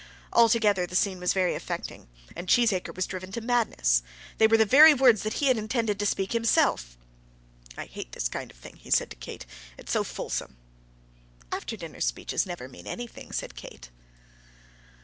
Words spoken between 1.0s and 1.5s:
was